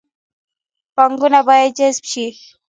[0.95, 2.27] پانګونه باید جذب شي